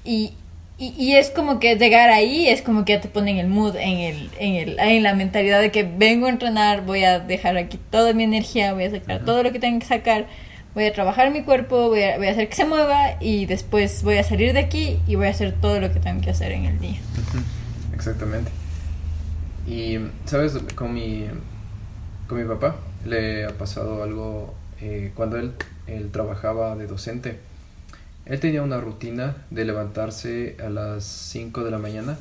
[0.05, 0.35] y,
[0.79, 3.99] y, es como que llegar ahí es como que ya te ponen el mood, en,
[3.99, 7.79] el, en, el, en la mentalidad de que vengo a entrenar, voy a dejar aquí
[7.91, 10.27] toda mi energía, voy a sacar todo lo que tengo que sacar,
[10.75, 14.03] voy a trabajar mi cuerpo, voy a, voy a hacer que se mueva y después
[14.03, 16.53] voy a salir de aquí y voy a hacer todo lo que tengo que hacer
[16.53, 16.99] en el día.
[17.95, 18.58] Exactamente.
[19.69, 20.57] Y, ¿sabes?
[20.75, 21.27] Con mi,
[22.27, 25.53] con mi papá le ha pasado algo eh, cuando él,
[25.87, 27.49] él trabajaba de docente
[28.29, 32.19] él tenía una rutina de levantarse a las 5 de la mañana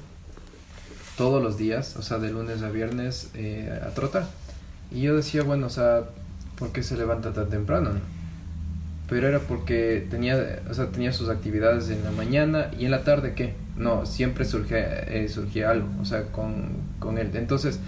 [1.17, 4.25] todos los días, o sea, de lunes a viernes eh, a trotar.
[4.89, 6.03] Y yo decía, bueno, o sea,
[6.57, 7.91] ¿por qué se levanta tan temprano?
[9.09, 13.03] Pero era porque tenía, o sea, tenía sus actividades en la mañana y en la
[13.03, 13.55] tarde, ¿qué?
[13.77, 17.31] No, siempre surgía, eh, surgía algo, o sea, con, con él.
[17.35, 17.79] Entonces,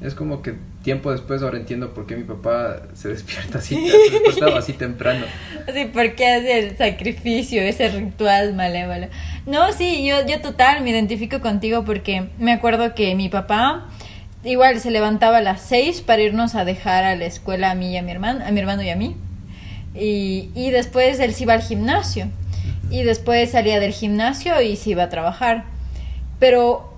[0.00, 3.88] es como que tiempo después ahora entiendo por qué mi papá se despierta así,
[4.32, 5.26] se así temprano.
[5.72, 9.08] Sí, porque hace el sacrificio, ese ritual malévolo.
[9.46, 13.88] No, sí, yo, yo total me identifico contigo porque me acuerdo que mi papá
[14.44, 17.92] igual se levantaba a las seis para irnos a dejar a la escuela a mí
[17.92, 19.16] y a mi hermano, a mi hermano y a mí.
[19.94, 22.28] Y, y después él se iba al gimnasio.
[22.90, 25.64] Y después salía del gimnasio y se iba a trabajar.
[26.38, 26.94] Pero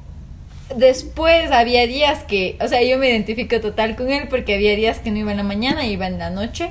[0.77, 4.99] después había días que, o sea, yo me identifico total con él porque había días
[4.99, 6.71] que no iba en la mañana, iba en la noche.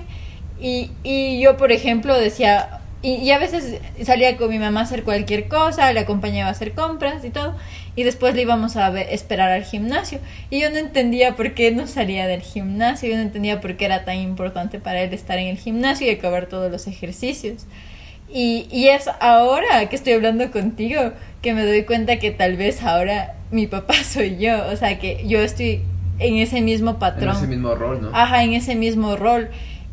[0.62, 5.04] Y, y yo, por ejemplo, decía, y, a veces salía con mi mamá a hacer
[5.04, 7.56] cualquier cosa, le acompañaba a hacer compras y todo,
[7.96, 10.20] y después le íbamos a esperar al gimnasio.
[10.50, 13.86] Y yo no entendía por qué no salía del gimnasio, yo no entendía por qué
[13.86, 17.66] era tan importante para él estar en el gimnasio y acabar todos los ejercicios.
[18.32, 22.84] Y, y es ahora que estoy hablando contigo que me doy cuenta que tal vez
[22.84, 25.82] ahora mi papá soy yo, o sea que yo estoy
[26.20, 27.30] en ese mismo patrón.
[27.30, 28.10] En ese mismo rol, ¿no?
[28.14, 29.50] Ajá, en ese mismo rol.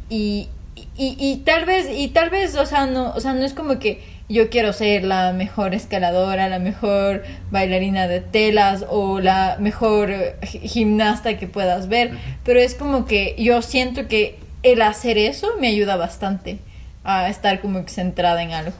[0.08, 0.48] Y,
[0.96, 3.78] y, y tal vez, y tal vez, o sea, no, o sea, no es como
[3.78, 10.12] que yo quiero ser la mejor escaladora, la mejor bailarina de telas o la mejor
[10.42, 12.10] gimnasta que puedas ver,
[12.44, 16.58] pero es como que yo siento que el hacer eso me ayuda bastante
[17.06, 18.72] a estar como centrada en algo.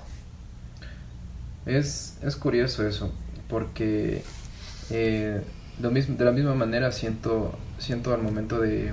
[1.64, 3.12] Es, es curioso eso,
[3.48, 4.22] porque
[4.90, 5.40] eh,
[5.80, 8.92] lo mismo, de la misma manera siento, siento al momento de,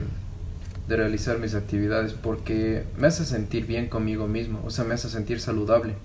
[0.87, 5.09] de realizar mis actividades, porque me hace sentir bien conmigo mismo, o sea, me hace
[5.09, 5.95] sentir saludable.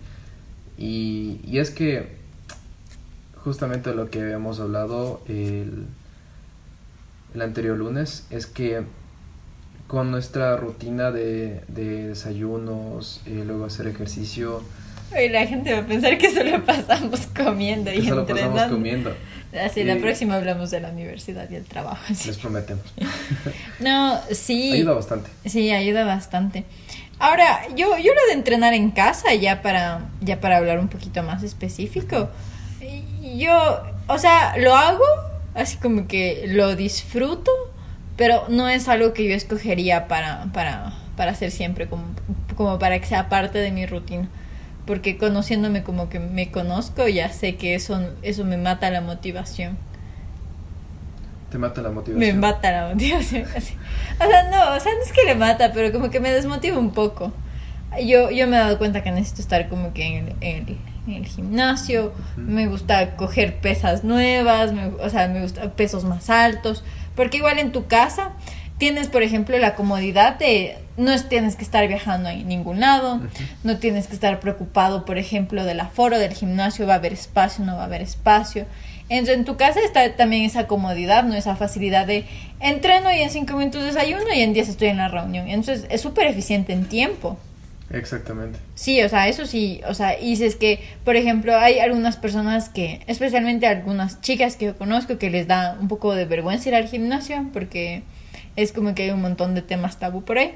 [0.76, 2.16] Y, y es que
[3.36, 5.86] justamente lo que habíamos hablado el,
[7.34, 8.84] el anterior lunes es que
[9.88, 14.62] con nuestra rutina de, de desayunos, y eh, luego hacer ejercicio,
[15.16, 19.14] y la gente va a pensar que solo pasamos comiendo y solo pasamos comiendo.
[19.58, 22.04] Así, la próxima hablamos de la universidad y el trabajo.
[22.08, 22.84] Les prometemos.
[23.80, 24.72] no, sí.
[24.72, 25.30] Ayuda bastante.
[25.46, 26.64] Sí, ayuda bastante.
[27.18, 31.22] Ahora, yo, yo lo de entrenar en casa, ya para, ya para hablar un poquito
[31.22, 32.28] más específico,
[33.34, 35.04] yo, o sea, lo hago,
[35.54, 37.50] así como que lo disfruto,
[38.18, 42.04] pero no es algo que yo escogería para, para, para hacer siempre, como,
[42.54, 44.28] como para que sea parte de mi rutina
[44.88, 49.76] porque conociéndome como que me conozco, ya sé que eso, eso me mata la motivación.
[51.50, 52.18] ¿Te mata la motivación?
[52.18, 53.44] Me mata la motivación.
[54.20, 56.78] O sea, no, o sea, no es que le mata, pero como que me desmotiva
[56.78, 57.34] un poco.
[58.02, 61.26] Yo, yo me he dado cuenta que necesito estar como que en el, en el,
[61.26, 66.82] gimnasio, me gusta coger pesas nuevas, o sea, me gusta pesos más altos,
[67.18, 68.30] porque igual en tu casa
[68.78, 73.20] tienes, por ejemplo, la comodidad de no tienes que estar viajando en ningún lado,
[73.64, 77.64] no tienes que estar preocupado, por ejemplo, del aforo del gimnasio, va a haber espacio,
[77.64, 78.66] no va a haber espacio.
[79.08, 82.24] Entonces, en tu casa está también esa comodidad, no esa facilidad de
[82.60, 85.48] entreno y en cinco minutos desayuno y en diez estoy en la reunión.
[85.48, 87.36] Entonces, es súper eficiente en tiempo.
[87.90, 88.58] Exactamente.
[88.74, 92.68] Sí, o sea, eso sí, o sea, y es que, por ejemplo, hay algunas personas
[92.68, 96.74] que, especialmente algunas chicas que yo conozco, que les da un poco de vergüenza ir
[96.74, 98.02] al gimnasio porque
[98.56, 100.54] es como que hay un montón de temas tabú por ahí.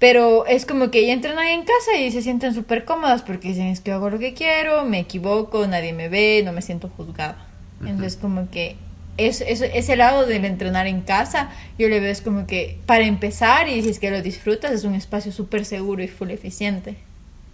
[0.00, 3.48] Pero es como que ya entran ahí en casa y se sienten súper cómodas porque
[3.48, 6.88] dicen es que hago lo que quiero, me equivoco, nadie me ve, no me siento
[6.88, 7.46] juzgada.
[7.80, 8.76] Entonces como que
[9.16, 13.04] es, es, ese lado del entrenar en casa, yo le veo es como que para
[13.04, 16.96] empezar y si es que lo disfrutas es un espacio súper seguro y full eficiente.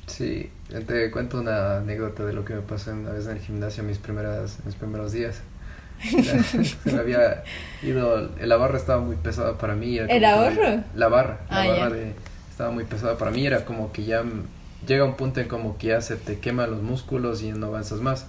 [0.07, 0.51] Sí,
[0.87, 3.99] te cuento una anécdota de lo que me pasó una vez en el gimnasio mis,
[3.99, 5.41] primeras, mis primeros días.
[6.01, 7.45] se me había
[7.83, 9.99] ido, la barra estaba muy pesada para mí.
[9.99, 10.83] ¿El ahorro?
[10.95, 12.13] la barra, la ah, barra de,
[12.51, 14.25] estaba muy pesada para mí, era como que ya
[14.87, 18.01] llega un punto en como que ya se te queman los músculos y no avanzas
[18.01, 18.27] más.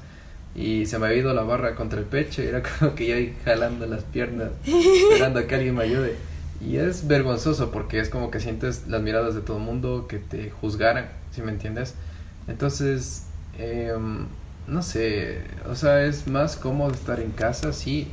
[0.55, 3.15] Y se me había ido la barra contra el pecho y era como que yo
[3.15, 6.15] ahí jalando las piernas, esperando a que alguien me ayude.
[6.59, 10.19] Y es vergonzoso porque es como que sientes las miradas de todo el mundo que
[10.19, 11.95] te juzgaran, si me entiendes.
[12.47, 13.25] Entonces,
[13.57, 14.27] em,
[14.67, 18.09] no sé, o sea, es más cómodo estar en casa, sí,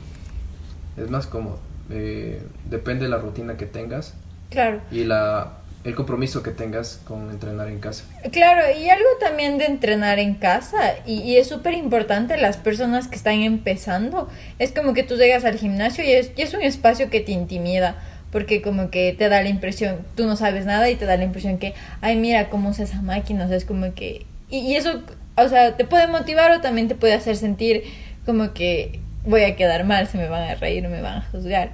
[0.97, 1.59] es más cómodo.
[1.91, 4.15] Eh, depende de la rutina que tengas.
[4.49, 4.81] Claro.
[4.91, 8.05] Y la, el compromiso que tengas con entrenar en casa.
[8.33, 13.17] Claro, y algo también de entrenar en casa, y, es súper importante las personas que
[13.17, 17.11] están empezando, es como que tú llegas al gimnasio y es, y es un espacio
[17.11, 17.97] que te intimida
[18.31, 21.25] porque como que te da la impresión, tú no sabes nada y te da la
[21.25, 24.27] impresión que, ay, mira cómo usa esa máquina, o sea, es como que...
[24.51, 25.03] Y, y, eso,
[25.37, 27.85] o sea, te puede motivar o también te puede hacer sentir
[28.27, 31.71] como que voy a quedar mal, se me van a reír, me van a juzgar.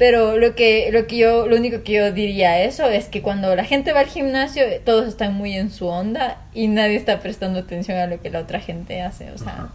[0.00, 3.20] Pero lo que, lo que yo, lo único que yo diría a eso es que
[3.20, 7.20] cuando la gente va al gimnasio, todos están muy en su onda y nadie está
[7.20, 9.30] prestando atención a lo que la otra gente hace.
[9.32, 9.68] O sea,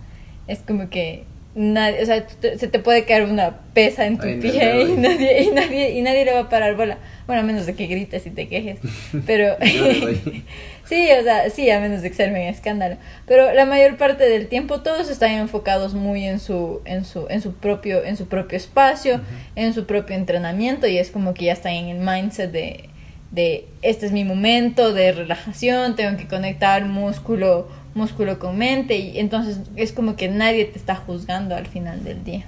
[0.47, 4.81] es como que nadie, o sea, se te puede caer una pesa en tu pie
[4.81, 6.97] y nadie, y nadie, y nadie le va a parar bola.
[7.25, 8.79] Bueno, a menos de que grites y te quejes.
[9.25, 9.55] Pero
[10.85, 12.97] sí, o sea, sí, a menos de que se en escándalo.
[13.25, 17.41] Pero la mayor parte del tiempo todos están enfocados muy en su, en su, en
[17.41, 19.21] su propio, en su propio espacio,
[19.55, 22.89] en su propio entrenamiento, y es como que ya están en el mindset de,
[23.31, 29.17] de este es mi momento de relajación, tengo que conectar músculo músculo con mente y
[29.17, 32.45] entonces es como que nadie te está juzgando al final del día.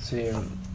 [0.00, 0.22] Sí,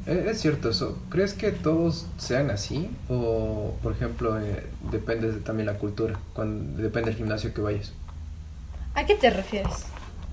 [0.07, 0.97] e-, es cierto eso.
[1.09, 2.89] ¿Crees que todos sean así?
[3.07, 7.93] O, por ejemplo, eh, depende de también la cultura, cuando, depende del gimnasio que vayas.
[8.95, 9.85] ¿A qué te refieres?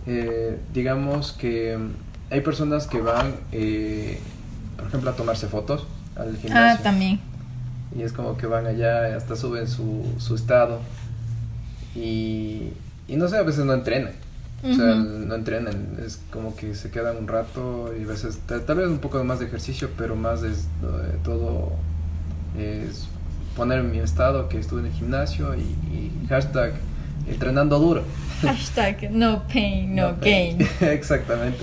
[0.07, 4.18] Eh, digamos que mm, hay personas que van, eh,
[4.76, 6.81] por ejemplo, a tomarse fotos al ah, gimnasio.
[6.81, 7.20] Ah, también.
[7.96, 10.81] Y es como que van allá, hasta suben su, su estado.
[11.94, 12.70] Y
[13.09, 14.12] y no sé, a veces no entrenan.
[14.62, 18.77] O sea, no entrenan, es como que se quedan un rato y a veces tal,
[18.77, 21.73] vez un poco más de ejercicio, pero más es eh, todo
[22.59, 23.07] es
[23.57, 26.75] poner mi estado que estuve en el gimnasio y, hashtag
[27.29, 28.03] entrenando duro.
[28.42, 30.59] Hashtag no pain, no, gain.
[30.81, 31.59] Exactamente.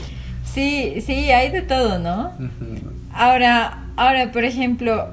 [0.45, 2.31] Sí, sí, hay de todo, ¿no?
[3.13, 5.09] Ahora, ahora, por ejemplo,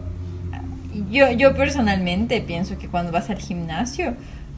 [1.11, 4.14] yo, yo personalmente pienso que cuando vas al gimnasio,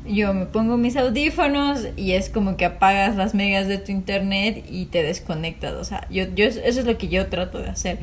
[0.07, 4.65] yo me pongo mis audífonos y es como que apagas las megas de tu internet
[4.69, 5.73] y te desconectas.
[5.75, 7.99] O sea, yo, yo eso es lo que yo trato de hacer.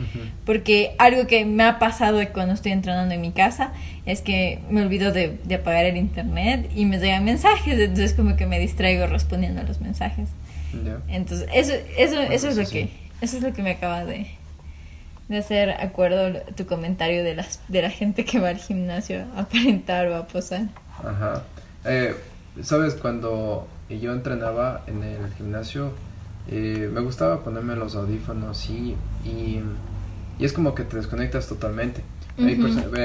[0.46, 3.72] Porque algo que me ha pasado cuando estoy entrenando en mi casa
[4.06, 7.80] es que me olvido de, apagar el internet y me llegan mensajes.
[7.80, 10.30] Entonces como que me distraigo respondiendo a los mensajes.
[11.08, 14.28] Entonces, eso, eso, eso es lo que, eso es lo que me acaba de,
[15.28, 19.42] de hacer acuerdo tu comentario de las, de la gente que va al gimnasio a
[19.42, 20.68] aparentar o a posar.
[21.04, 21.44] Ajá.
[21.86, 22.16] Eh,
[22.62, 25.92] Sabes, cuando yo entrenaba en el gimnasio,
[26.50, 29.62] eh, me gustaba ponerme los audífonos y, y,
[30.40, 32.02] es como que te desconectas totalmente.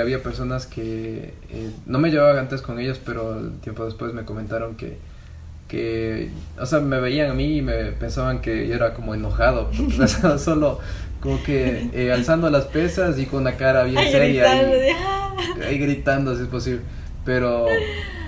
[0.00, 4.74] había personas que eh, no me llevaba antes con ellos, pero tiempo después me comentaron
[4.74, 4.98] que,
[5.68, 9.70] que, o sea, me veían a mí y me pensaban que yo era como enojado,
[10.38, 10.80] solo
[11.20, 14.50] como que eh, alzando las pesas y con una cara bien seria
[15.64, 16.80] ahí gritando si es posible.
[17.24, 17.66] Pero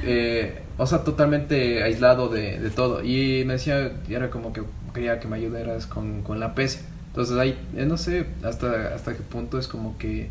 [0.03, 3.03] eh, o sea, totalmente aislado de, de, todo.
[3.03, 4.63] Y me decía, y era como que
[4.95, 6.81] quería que me ayudaras con, con la pesa.
[7.09, 10.29] Entonces ahí, eh, no sé hasta, hasta qué punto es como que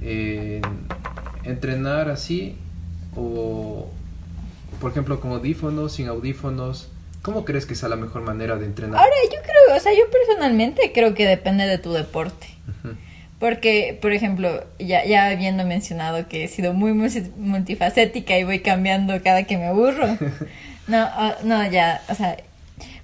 [0.00, 0.62] eh,
[1.44, 2.56] entrenar así
[3.16, 3.90] o,
[4.80, 6.88] por ejemplo, con audífonos, sin audífonos.
[7.22, 9.00] ¿Cómo crees que sea la mejor manera de entrenar?
[9.00, 12.48] Ahora, yo creo, o sea, yo personalmente creo que depende de tu deporte.
[13.44, 19.22] Porque, por ejemplo, ya, ya habiendo mencionado que he sido muy, multifacética y voy cambiando
[19.22, 20.16] cada que me aburro.
[20.86, 22.36] No, ah, no, ya, o sea,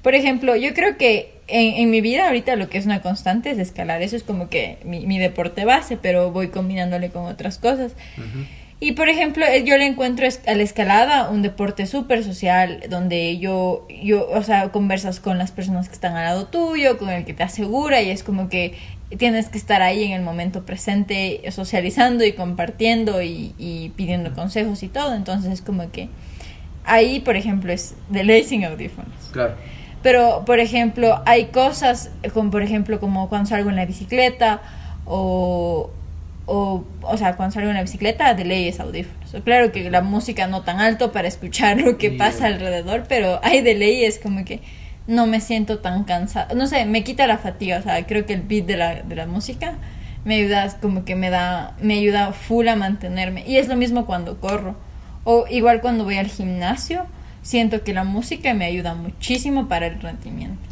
[0.02, 3.50] por ejemplo, yo creo que en, en, mi vida ahorita lo que es una constante
[3.50, 4.02] es escalar.
[4.02, 7.92] Eso es como que mi, mi deporte base, pero voy combinándole con otras cosas.
[8.80, 13.38] Y por ejemplo, eh, yo le encuentro a la escalada un deporte súper social, donde
[13.38, 17.26] yo, yo, o sea, conversas con las personas que están al lado tuyo, con el
[17.26, 18.74] que te asegura, y es como que
[19.16, 24.88] tienes que estar ahí en el momento presente, socializando y compartiendo y, pidiendo consejos y
[24.88, 25.14] todo.
[25.14, 26.08] Entonces es como que
[26.84, 29.12] ahí, por ejemplo, es de ley sin audífonos.
[29.32, 29.54] Claro.
[30.02, 34.62] Pero, por ejemplo, hay cosas, como por ejemplo, como cuando salgo en la bicicleta
[35.04, 35.90] o,
[36.46, 39.20] o, o sea, cuando salgo en la bicicleta, de ley es audífonos.
[39.44, 43.60] Claro que la música no tan alto para escuchar lo que pasa alrededor, pero hay
[43.60, 44.60] de ley es como que
[45.10, 46.54] no me siento tan cansada.
[46.54, 49.16] No sé, me quita la fatiga, o sea, creo que el beat de la, de
[49.16, 49.74] la música
[50.24, 53.44] me ayuda, como que me da, me ayuda full a mantenerme.
[53.46, 54.76] Y es lo mismo cuando corro.
[55.24, 57.06] O igual cuando voy al gimnasio,
[57.42, 60.62] siento que la música me ayuda muchísimo para el rendimiento.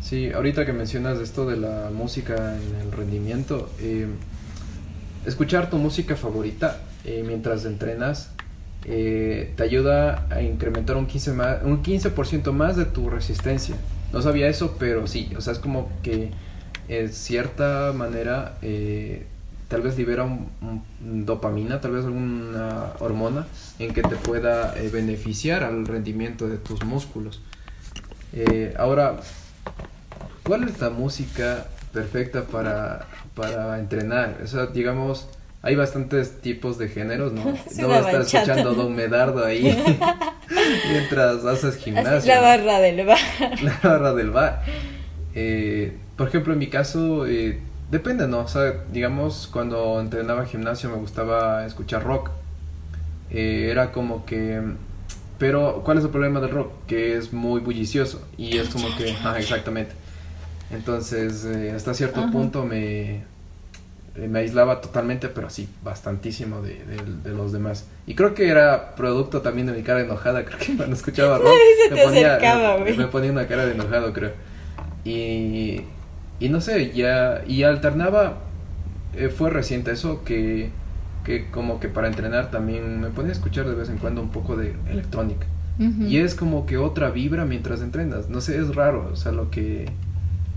[0.00, 4.08] Sí, ahorita que mencionas esto de la música en el rendimiento, eh,
[5.26, 8.30] escuchar tu música favorita eh, mientras entrenas
[8.86, 12.12] eh, te ayuda a incrementar un 15%, más, un 15
[12.52, 13.76] más de tu resistencia.
[14.12, 16.30] No sabía eso, pero sí, o sea, es como que
[16.88, 18.56] en cierta manera
[19.68, 23.46] tal vez libera un, dopamina, tal vez alguna hormona
[23.80, 27.42] en que te pueda beneficiar al rendimiento de tus músculos.
[28.78, 29.18] ahora,
[30.46, 34.38] ¿Cuál es la música perfecta para, para entrenar?
[34.44, 35.26] O sea, digamos,
[35.66, 37.44] hay bastantes tipos de géneros, ¿no?
[37.44, 39.64] no vas a estar escuchando Don Medardo ahí
[40.92, 42.32] mientras haces gimnasio.
[42.32, 43.18] la barra del bar.
[43.62, 44.62] La barra del bar.
[45.34, 47.60] Eh, por ejemplo, en mi caso, eh,
[47.90, 48.40] depende, ¿no?
[48.40, 52.30] O sea, digamos, cuando entrenaba gimnasio me gustaba escuchar rock.
[53.30, 54.62] Eh, era como que...
[55.38, 56.72] Pero, ¿cuál es el problema del rock?
[56.86, 59.14] Que es muy bullicioso y es como que...
[59.24, 59.92] Ah, exactamente
[60.70, 63.22] entonces, eh, hasta cierto punto me,
[64.16, 66.80] me aislaba totalmente, pero sí, bastantísimo de,
[67.30, 67.86] los demás.
[68.06, 71.52] Y creo que era producto también de mi cara enojada, creo que cuando escuchaba rock
[71.90, 72.38] me, ponía,
[72.96, 74.32] me, ponía una cara de enojado, creo.
[75.04, 75.82] Y,
[76.40, 78.38] y no sé, ya, y alternaba,
[79.14, 80.70] eh, fue reciente eso que,
[81.24, 84.30] que como que para entrenar también me ponía a escuchar de vez en cuando un
[84.30, 85.46] poco de electrónica.
[85.78, 89.50] Y es como que otra vibra mientras entrenas, no sé, es raro, o sea, lo
[89.50, 89.90] que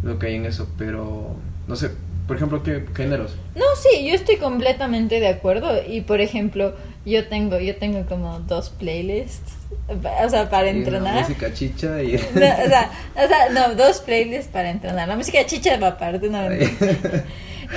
[0.02, 1.36] lo que hay en eso, pero
[1.68, 1.92] no sé,
[2.30, 3.36] por ejemplo, ¿qué géneros?
[3.56, 8.40] No, sí, yo estoy completamente de acuerdo y por ejemplo, yo tengo yo tengo como
[8.42, 9.56] dos playlists,
[9.88, 11.22] o sea, para entrenar.
[11.22, 15.08] música chicha y no, o, sea, o sea, no, dos playlists para entrenar.
[15.08, 16.40] La música chicha va aparte, no.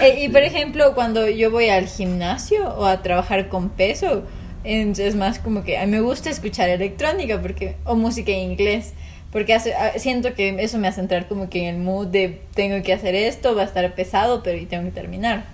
[0.01, 4.23] Eh, y por ejemplo, cuando yo voy al gimnasio o a trabajar con peso,
[4.65, 8.95] es más como que a mí me gusta escuchar electrónica porque o música en inglés
[9.33, 12.83] porque ah, siento que eso me hace entrar como que en el mood de tengo
[12.85, 15.45] que hacer esto, va a estar pesado, pero y tengo que terminar.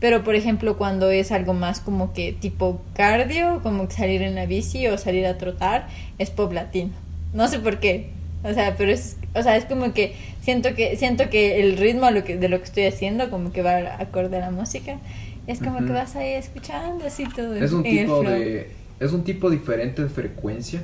[0.00, 4.34] Pero por ejemplo, cuando es algo más como que tipo cardio, como que salir en
[4.34, 5.86] la bici o salir a trotar,
[6.18, 6.90] es pop latino.
[7.32, 8.08] No sé por qué.
[8.42, 12.06] O sea, pero es, o sea, es como que siento que siento que el ritmo
[12.06, 14.98] de lo que, de lo que estoy haciendo como que va acorde a la música.
[15.46, 17.54] Es como que vas ahí escuchando así todo.
[17.54, 20.82] Es un tipo de es un tipo diferente de frecuencia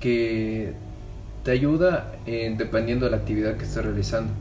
[0.00, 0.72] que
[1.46, 4.32] te ayuda dependiendo de la actividad que estés realizando.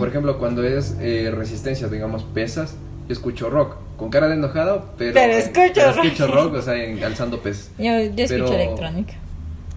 [0.00, 2.74] Por ejemplo, cuando es eh, resistencia, digamos, pesas,
[3.06, 6.54] yo escucho rock, con cara de enojado, pero, pero escucho, rock.
[6.54, 6.74] o sea,
[7.06, 7.70] alzando pesas.
[7.78, 9.14] Yo, escucho electrónica.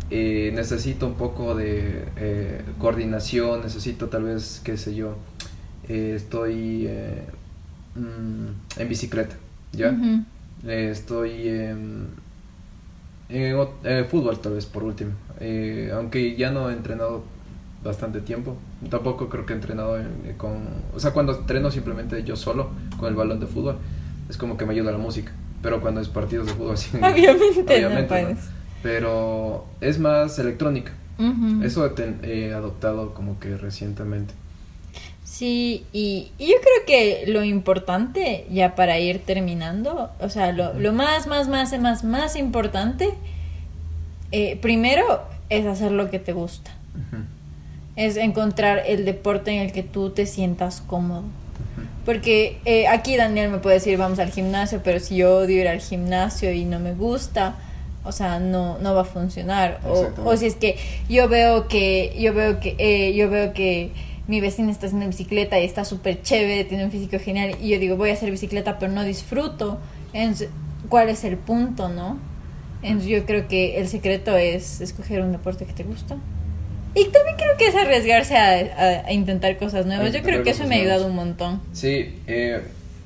[0.10, 5.18] Eh, necesito un poco de eh, coordinación, necesito tal vez, qué sé yo,
[5.88, 6.90] estoy
[7.94, 9.36] mm, en bicicleta,
[9.72, 9.96] ¿ya?
[10.66, 12.08] estoy en
[13.30, 15.12] en fútbol tal vez por último.
[15.40, 17.24] Eh, aunque ya no he entrenado
[17.86, 18.58] bastante tiempo.
[18.90, 19.98] Tampoco creo que he entrenado
[20.38, 20.68] con...
[20.94, 23.78] O sea, cuando entreno simplemente yo solo con el balón de fútbol,
[24.30, 25.32] es como que me ayuda la música.
[25.62, 28.36] Pero cuando es partidos de fútbol, sí, obviamente,
[28.84, 30.92] Pero es más electrónica.
[31.64, 31.90] Eso
[32.24, 34.34] he, adoptado como que recientemente.
[35.24, 40.92] Sí, y, yo creo que lo importante, ya para ir terminando, o sea, lo, lo
[40.92, 43.14] más, más, más, más, más importante
[44.32, 46.72] eh, primero es hacer lo que te gusta.
[47.96, 51.24] Es encontrar el deporte en el que tú te sientas cómodo.
[52.06, 55.68] Porque eh, aquí Daniel me puede decir vamos al gimnasio, pero si yo odio ir
[55.68, 57.56] al gimnasio y no me gusta,
[58.04, 59.80] o sea, no, no va a funcionar.
[60.24, 60.78] O, si es que
[61.10, 63.92] yo veo que, yo veo que, eh, yo veo que
[64.28, 67.80] mi vecina está haciendo bicicleta y está súper chévere, tiene un físico genial, y yo
[67.80, 69.80] digo voy a hacer bicicleta pero no disfruto.
[70.88, 72.20] ¿Cuál es el punto, no?
[72.86, 76.18] Entonces yo creo que el secreto es escoger un deporte que te gusta.
[76.94, 80.14] Y también creo que es arriesgarse a, intentar cosas nuevas.
[80.14, 81.62] Yo creo que eso me ha ayudado un montón.
[81.74, 82.62] Sí, eh,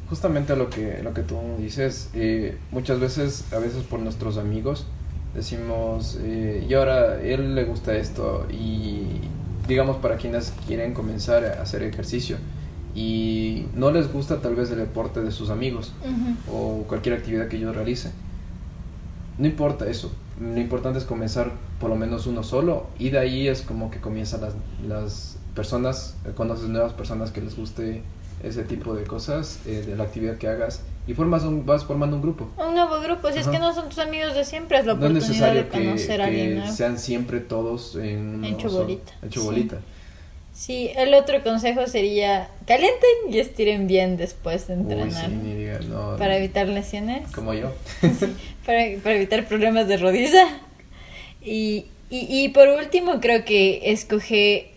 [0.09, 4.85] justamente lo que, lo que tú dices, eh, muchas veces, a veces por nuestros amigos,
[5.33, 9.21] decimos, eh, y ahora él le gusta esto, y
[9.67, 12.37] digamos para quienes quieren comenzar a hacer ejercicio
[12.95, 15.93] y no les gusta tal vez el deporte de sus amigos
[16.51, 18.11] o cualquier actividad que ellos realicen
[19.39, 23.47] no importa eso, lo importante es comenzar por lo menos uno solo y de ahí
[23.47, 24.53] es como que comienzan las,
[24.87, 28.03] las personas, eh, conoces nuevas personas que les guste
[28.43, 32.17] ese tipo de cosas, eh, de la actividad que hagas y formas un, vas formando
[32.17, 32.49] un grupo.
[32.57, 35.53] Un nuevo grupo, si es que no son tus amigos de siempre, es la oportunidad
[35.53, 39.13] de conocer a alguien que sean siempre todos en, hecho bolita.
[39.23, 39.77] Hecho bolita.
[39.77, 39.83] Sí,
[40.67, 45.31] el otro consejo sería calienten y estiren bien después de entrenar.
[46.17, 47.31] para evitar lesiones.
[47.31, 47.73] Como yo.
[48.65, 50.59] para, para, evitar problemas de rodilla.
[51.41, 54.71] Y, y, y, por último, creo que escoge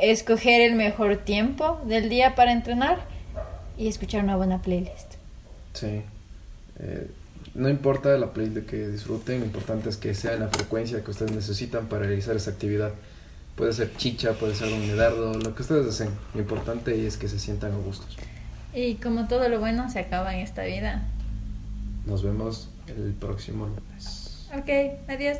[0.00, 2.98] escoger el mejor tiempo del día para entrenar
[3.76, 5.14] y escuchar una buena playlist.
[5.74, 6.02] Sí.
[6.80, 7.10] Eh,
[7.54, 11.10] no importa la playlist que disfruten, lo importante es que sea en la frecuencia que
[11.10, 12.92] ustedes necesitan para realizar esa actividad.
[13.58, 16.10] Puede ser chicha, puede ser un medardo, lo que ustedes deseen.
[16.32, 18.16] Lo importante es que se sientan a gustos.
[18.72, 21.02] Y como todo lo bueno se acaba en esta vida.
[22.06, 24.46] Nos vemos el próximo lunes.
[24.56, 25.38] Ok, adiós.